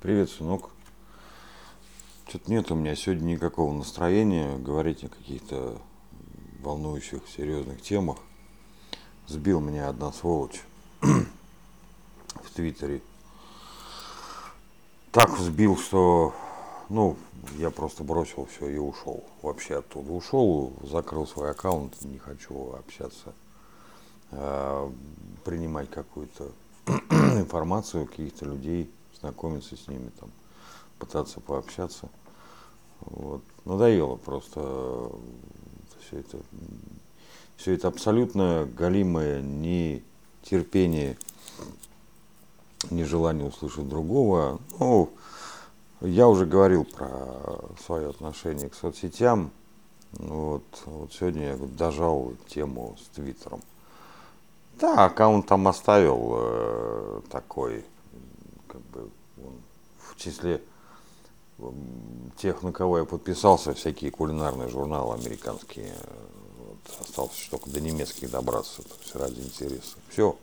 Привет, 0.00 0.30
сынок. 0.30 0.70
Что-то 2.26 2.50
нет 2.50 2.70
у 2.70 2.74
меня 2.74 2.96
сегодня 2.96 3.32
никакого 3.32 3.70
настроения 3.74 4.56
говорить 4.56 5.04
о 5.04 5.10
каких-то 5.10 5.76
волнующих, 6.60 7.20
серьезных 7.28 7.82
темах. 7.82 8.16
Сбил 9.26 9.60
меня 9.60 9.90
одна 9.90 10.10
сволочь 10.10 10.62
в 11.02 12.50
Твиттере. 12.54 13.02
Так 15.12 15.36
сбил, 15.36 15.76
что, 15.76 16.34
ну, 16.88 17.18
я 17.58 17.68
просто 17.68 18.02
бросил 18.02 18.46
все 18.46 18.70
и 18.70 18.78
ушел 18.78 19.22
вообще 19.42 19.80
оттуда. 19.80 20.12
Ушел, 20.12 20.72
закрыл 20.82 21.26
свой 21.26 21.50
аккаунт, 21.50 22.02
не 22.04 22.16
хочу 22.16 22.72
общаться, 22.72 23.34
а, 24.30 24.90
принимать 25.44 25.90
какую-то 25.90 26.52
информацию 26.86 28.06
каких-то 28.06 28.46
людей, 28.46 28.90
знакомиться 29.20 29.76
с 29.76 29.88
ними, 29.88 30.10
там, 30.18 30.30
пытаться 30.98 31.40
пообщаться. 31.40 32.08
Вот. 33.00 33.42
Надоело 33.64 34.16
просто 34.16 35.10
все 36.00 36.18
это, 36.18 36.38
все 37.56 37.74
это 37.74 37.88
абсолютно 37.88 38.68
галимое 38.76 39.40
нетерпение, 39.40 41.16
нежелание 42.90 43.46
услышать 43.46 43.88
другого. 43.88 44.60
Ну, 44.78 45.10
я 46.00 46.28
уже 46.28 46.46
говорил 46.46 46.84
про 46.84 47.60
свое 47.84 48.10
отношение 48.10 48.68
к 48.68 48.74
соцсетям. 48.74 49.50
Вот, 50.12 50.64
вот 50.86 51.12
сегодня 51.12 51.50
я 51.50 51.56
дожал 51.56 52.32
тему 52.48 52.96
с 53.00 53.14
Твиттером. 53.14 53.60
Да, 54.80 55.04
аккаунт 55.04 55.46
там 55.46 55.68
оставил 55.68 56.32
э, 56.36 57.20
такой, 57.30 57.84
как 58.70 58.80
бы, 58.82 59.08
он, 59.38 59.54
в 59.98 60.16
числе 60.16 60.60
тех, 62.36 62.62
на 62.62 62.72
кого 62.72 62.98
я 62.98 63.04
подписался, 63.04 63.74
всякие 63.74 64.10
кулинарные 64.10 64.68
журналы 64.68 65.14
американские. 65.14 65.94
Вот, 66.58 67.00
осталось 67.00 67.48
только 67.50 67.70
до 67.70 67.80
немецких 67.80 68.30
добраться, 68.30 68.82
то 68.82 68.94
есть 69.00 69.14
ради 69.14 69.40
интереса. 69.40 69.96
Все. 70.08 70.36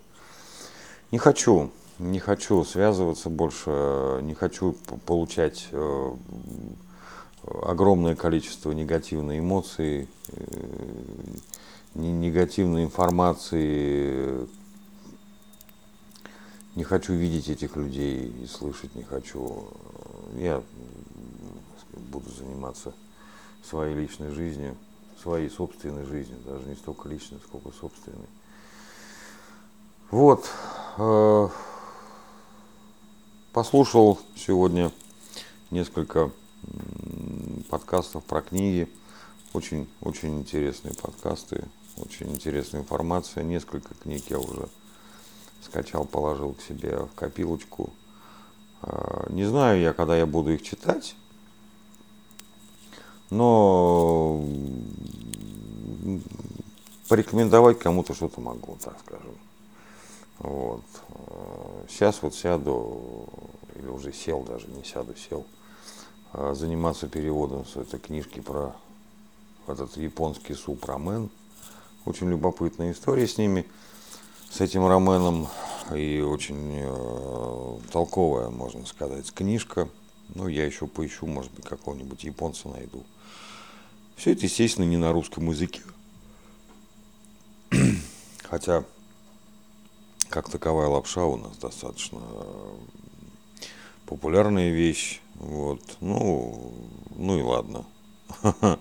Не 1.11 1.17
хочу, 1.17 1.71
не 1.99 2.19
хочу 2.19 2.63
связываться 2.65 3.29
больше, 3.29 4.19
не 4.21 4.33
хочу 4.33 4.75
получать 5.05 5.67
э, 5.71 6.15
огромное 7.63 8.15
количество 8.15 8.71
негативной 8.71 9.39
эмоций, 9.39 10.07
э, 10.29 10.43
негативной 11.95 12.83
информации. 12.83 14.47
Не 16.77 16.83
хочу 16.83 17.13
видеть 17.13 17.49
этих 17.49 17.75
людей 17.75 18.29
и 18.29 18.45
слышать 18.45 18.93
не 18.93 19.01
хочу. 19.01 19.67
Я 20.35 20.61
буду 22.11 22.29
заниматься 22.29 22.93
своей 23.63 23.95
личной 23.95 24.29
жизнью, 24.29 24.77
своей 25.19 25.49
собственной 25.49 26.05
жизнью, 26.05 26.37
даже 26.45 26.67
не 26.67 26.75
столько 26.75 27.09
личной, 27.09 27.39
сколько 27.39 27.71
собственной. 27.71 28.27
Вот. 30.11 30.47
Э, 30.99 31.49
послушал 33.53 34.19
сегодня 34.35 34.91
несколько 35.71 36.29
подкастов 37.71 38.23
про 38.23 38.43
книги. 38.43 38.87
Очень, 39.51 39.89
очень 39.99 40.37
интересные 40.37 40.93
подкасты. 40.93 41.65
Очень 41.95 42.33
интересная 42.33 42.81
информация. 42.81 43.43
Несколько 43.43 43.95
книг 43.95 44.25
я 44.29 44.37
уже 44.37 44.69
скачал, 45.67 46.05
положил 46.05 46.53
к 46.53 46.61
себе 46.61 46.97
в 46.97 47.13
копилочку. 47.15 47.91
А, 48.81 49.27
не 49.29 49.45
знаю 49.45 49.79
я, 49.79 49.93
когда 49.93 50.17
я 50.17 50.25
буду 50.25 50.51
их 50.53 50.63
читать, 50.63 51.15
но 53.29 54.43
порекомендовать 57.07 57.79
кому-то 57.79 58.13
что-то 58.13 58.41
могу, 58.41 58.77
так 58.81 58.97
скажем. 59.05 59.37
Вот. 60.39 60.83
Сейчас 61.89 62.21
вот 62.21 62.35
сяду, 62.35 63.27
или 63.75 63.87
уже 63.87 64.13
сел 64.13 64.41
даже, 64.43 64.67
не 64.67 64.83
сяду, 64.83 65.15
сел, 65.15 65.45
а, 66.33 66.53
заниматься 66.53 67.07
переводом 67.07 67.65
с 67.65 67.75
этой 67.75 67.99
книжки 67.99 68.39
про 68.39 68.75
этот 69.67 69.95
японский 69.97 70.53
суп 70.53 70.85
рамен– 70.85 71.29
очень 72.07 72.29
любопытная 72.29 72.93
история 72.93 73.27
с 73.27 73.37
ними, 73.37 73.65
с 74.49 74.61
этим 74.61 74.85
Роменом. 74.87 75.47
И 75.95 76.19
очень 76.19 76.79
э, 76.81 77.77
толковая, 77.91 78.49
можно 78.49 78.85
сказать, 78.85 79.31
книжка. 79.33 79.87
Ну, 80.35 80.47
я 80.47 80.65
еще 80.65 80.85
поищу, 80.85 81.25
может 81.25 81.51
быть, 81.53 81.65
какого-нибудь 81.65 82.23
японца 82.25 82.67
найду. 82.67 83.05
Все 84.17 84.33
это, 84.33 84.43
естественно, 84.45 84.85
не 84.85 84.97
на 84.97 85.13
русском 85.13 85.49
языке. 85.49 85.81
Хотя, 88.43 88.83
как 90.29 90.49
таковая 90.49 90.87
лапша 90.87 91.23
у 91.23 91.37
нас 91.37 91.55
достаточно 91.57 92.19
э, 92.21 92.75
популярная 94.05 94.71
вещь. 94.71 95.21
Вот. 95.35 95.81
Ну, 96.01 96.73
ну 97.15 97.39
и 97.39 97.41
ладно. 97.41 97.85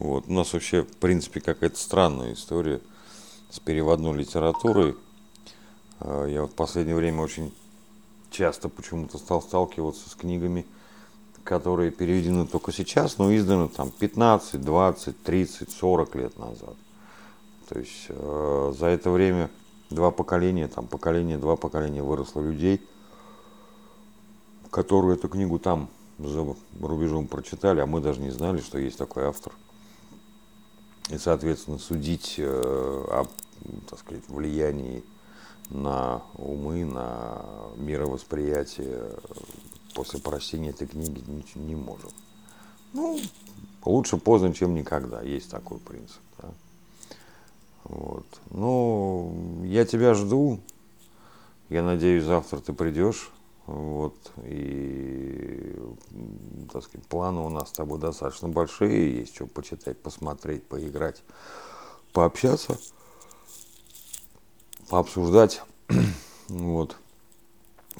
Вот. 0.00 0.24
У 0.26 0.32
нас 0.32 0.52
вообще, 0.52 0.82
в 0.82 0.96
принципе, 0.96 1.40
какая-то 1.40 1.78
странная 1.78 2.32
история 2.32 2.80
с 3.52 3.60
переводной 3.60 4.14
литературой. 4.14 4.96
А, 6.00 6.24
я 6.24 6.42
вот 6.42 6.52
в 6.52 6.54
последнее 6.54 6.96
время 6.96 7.20
очень 7.20 7.54
часто 8.30 8.70
почему-то 8.70 9.18
стал 9.18 9.42
сталкиваться 9.42 10.08
с 10.08 10.14
книгами, 10.14 10.64
которые 11.44 11.90
переведены 11.90 12.46
только 12.46 12.72
сейчас, 12.72 13.18
но 13.18 13.34
изданы 13.34 13.68
там 13.68 13.90
15, 13.90 14.60
20, 14.60 15.22
30, 15.22 15.70
40 15.70 16.14
лет 16.14 16.38
назад. 16.38 16.74
То 17.68 17.78
есть 17.78 18.06
э, 18.08 18.74
за 18.78 18.86
это 18.86 19.10
время 19.10 19.50
два 19.90 20.10
поколения, 20.10 20.68
там 20.68 20.86
поколение, 20.86 21.36
два 21.36 21.56
поколения 21.56 22.02
выросло 22.02 22.40
людей, 22.40 22.80
которые 24.70 25.16
эту 25.16 25.28
книгу 25.28 25.58
там 25.58 25.88
за 26.18 26.46
рубежом 26.80 27.26
прочитали, 27.26 27.80
а 27.80 27.86
мы 27.86 28.00
даже 28.00 28.20
не 28.20 28.30
знали, 28.30 28.60
что 28.60 28.78
есть 28.78 28.96
такой 28.96 29.24
автор. 29.24 29.52
И, 31.10 31.18
соответственно, 31.18 31.78
судить 31.78 32.36
э, 32.38 32.44
о, 32.44 33.26
так 33.88 33.98
сказать, 33.98 34.22
влиянии 34.28 35.02
на 35.68 36.22
умы, 36.36 36.84
на 36.84 37.44
мировосприятие 37.76 39.10
после 39.94 40.20
прочтения 40.20 40.70
этой 40.70 40.86
книги 40.86 41.22
ничего 41.26 41.62
не 41.64 41.76
можем. 41.76 42.10
Ну, 42.92 43.20
лучше 43.84 44.16
поздно, 44.16 44.52
чем 44.54 44.74
никогда. 44.74 45.22
Есть 45.22 45.50
такой 45.50 45.78
принцип. 45.78 46.20
Да? 46.38 46.48
Вот. 47.84 48.26
Ну, 48.50 49.62
я 49.64 49.84
тебя 49.84 50.14
жду. 50.14 50.60
Я 51.68 51.82
надеюсь, 51.82 52.24
завтра 52.24 52.58
ты 52.58 52.72
придешь. 52.72 53.30
Вот, 53.66 54.32
и, 54.44 55.78
так 56.72 56.82
сказать, 56.82 57.06
планы 57.06 57.40
у 57.40 57.48
нас 57.48 57.68
с 57.68 57.72
тобой 57.72 58.00
достаточно 58.00 58.48
большие, 58.48 59.18
есть 59.20 59.34
что 59.36 59.46
почитать, 59.46 60.00
посмотреть, 60.00 60.64
поиграть, 60.64 61.22
пообщаться, 62.12 62.78
пообсуждать. 64.88 65.62
Вот. 66.48 66.96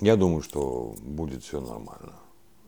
Я 0.01 0.17
думаю, 0.17 0.43
что 0.43 0.95
будет 1.01 1.43
все 1.43 1.61
нормально. 1.61 2.13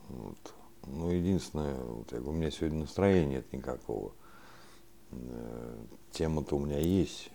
Вот. 0.09 0.55
Ну, 0.87 1.11
единственное, 1.11 1.75
вот, 1.75 2.11
я 2.13 2.19
говорю, 2.19 2.37
у 2.37 2.41
меня 2.41 2.51
сегодня 2.51 2.81
настроения 2.81 3.37
нет 3.37 3.53
никакого. 3.53 4.13
Э, 5.11 5.77
тема-то 6.13 6.57
у 6.57 6.61
меня 6.65 6.79
есть, 6.79 7.31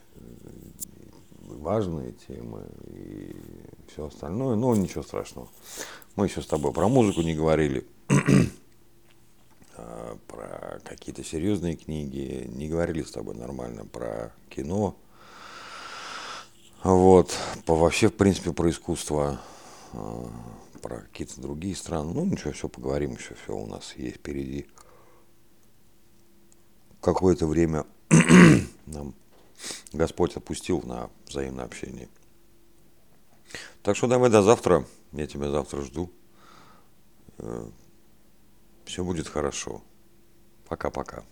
важные 1.58 2.14
темы 2.28 2.66
и 2.88 3.36
все 3.88 4.08
остальное. 4.08 4.56
Но 4.56 4.76
ничего 4.76 5.04
страшного. 5.04 5.48
Мы 6.16 6.26
еще 6.26 6.42
с 6.42 6.48
тобой 6.48 6.74
про 6.74 6.88
музыку 6.88 7.22
не 7.22 7.36
говорили, 7.36 7.86
а, 9.76 10.18
про 10.28 10.80
какие-то 10.84 11.24
серьезные 11.24 11.76
книги, 11.76 12.46
не 12.54 12.68
говорили 12.68 13.04
с 13.04 13.12
тобой 13.12 13.36
нормально 13.36 13.86
про 13.86 14.34
кино. 14.50 14.96
Вот, 16.84 17.36
по, 17.66 17.76
вообще, 17.76 18.08
в 18.08 18.16
принципе, 18.16 18.54
про 18.54 18.70
искусство, 18.70 19.40
а, 19.94 20.30
про 20.82 21.02
какие-то 21.02 21.42
другие 21.42 21.76
страны. 21.76 22.14
Ну, 22.14 22.26
ничего, 22.26 22.52
все 22.52 22.70
поговорим 22.70 23.14
еще, 23.14 23.36
все 23.36 23.56
у 23.56 23.66
нас 23.66 23.94
есть 23.96 24.18
впереди. 24.18 24.66
Какое-то 27.02 27.48
время 27.48 27.86
нам 28.86 29.14
Господь 29.94 30.36
отпустил 30.36 30.82
на 30.82 31.10
взаимное 31.28 31.66
общение. 31.66 32.10
Так 33.82 33.96
что 33.96 34.08
давай 34.08 34.30
до 34.30 34.42
завтра. 34.42 34.86
Я 35.12 35.28
тебя 35.28 35.50
завтра 35.50 35.82
жду. 35.82 36.12
Э, 37.38 37.68
Все 38.86 39.04
будет 39.04 39.28
хорошо. 39.28 39.82
Пока-пока. 40.68 41.24